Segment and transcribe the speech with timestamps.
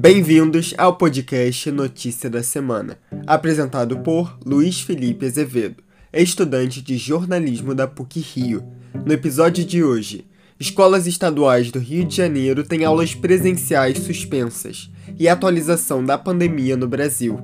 [0.00, 2.96] Bem-vindos ao podcast Notícia da Semana,
[3.26, 8.64] apresentado por Luiz Felipe Azevedo, estudante de jornalismo da PUC Rio.
[9.04, 10.24] No episódio de hoje,
[10.58, 16.88] escolas estaduais do Rio de Janeiro têm aulas presenciais suspensas e atualização da pandemia no
[16.88, 17.38] Brasil.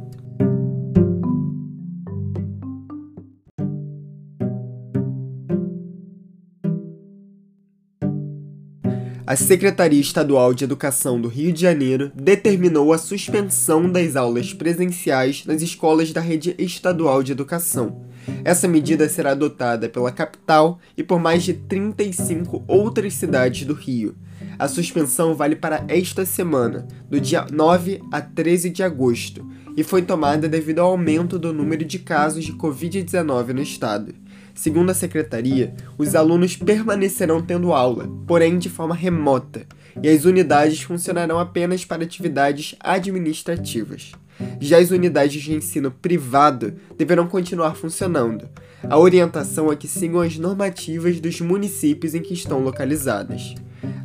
[9.27, 15.45] A Secretaria Estadual de Educação do Rio de Janeiro determinou a suspensão das aulas presenciais
[15.45, 18.03] nas escolas da rede estadual de educação.
[18.45, 24.15] Essa medida será adotada pela capital e por mais de 35 outras cidades do Rio.
[24.57, 29.45] A suspensão vale para esta semana, do dia 9 a 13 de agosto,
[29.77, 34.15] e foi tomada devido ao aumento do número de casos de Covid-19 no estado.
[34.57, 39.67] Segundo a secretaria, os alunos permanecerão tendo aula, porém de forma remota,
[40.03, 44.13] e as unidades funcionarão apenas para atividades administrativas.
[44.59, 48.49] Já as unidades de ensino privado deverão continuar funcionando.
[48.83, 53.55] A orientação é que sigam as normativas dos municípios em que estão localizadas.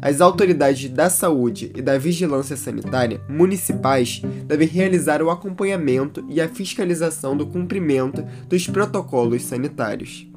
[0.02, 6.50] As autoridades da saúde e da vigilância sanitária municipais devem realizar o acompanhamento e a
[6.50, 10.31] fiscalização do cumprimento dos protocolos sanitários.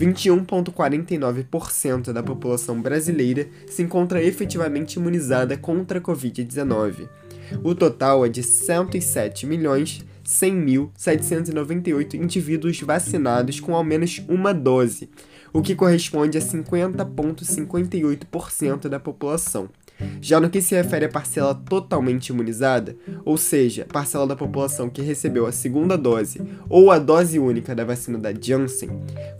[0.00, 7.06] 21,49% da população brasileira se encontra efetivamente imunizada contra a Covid-19.
[7.62, 15.08] O total é de 107 milhões 100.798 indivíduos vacinados com ao menos uma dose,
[15.52, 19.68] o que corresponde a 50,58% da população.
[20.20, 25.02] Já no que se refere à parcela totalmente imunizada, ou seja, parcela da população que
[25.02, 28.90] recebeu a segunda dose ou a dose única da vacina da Janssen,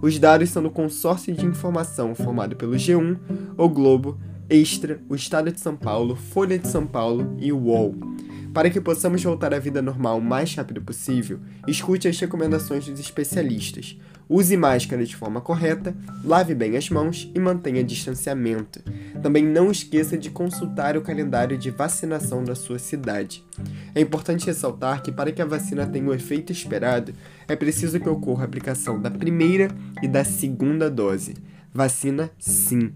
[0.00, 3.18] Os dados são do consórcio de informação formado pelo G1,
[3.56, 4.16] O Globo,
[4.48, 7.94] Extra, o Estado de São Paulo, Folha de São Paulo e o UOL.
[8.58, 11.38] Para que possamos voltar à vida normal o mais rápido possível,
[11.68, 13.96] escute as recomendações dos especialistas.
[14.28, 18.82] Use máscara de forma correta, lave bem as mãos e mantenha distanciamento.
[19.22, 23.44] Também não esqueça de consultar o calendário de vacinação da sua cidade.
[23.94, 27.12] É importante ressaltar que, para que a vacina tenha o efeito esperado,
[27.46, 29.68] é preciso que ocorra a aplicação da primeira
[30.02, 31.36] e da segunda dose.
[31.72, 32.92] Vacina, sim.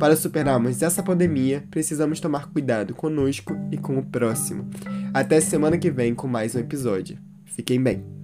[0.00, 4.68] Para superarmos essa pandemia, precisamos tomar cuidado conosco e com o próximo.
[5.14, 7.16] Até semana que vem com mais um episódio.
[7.44, 8.23] Fiquem bem!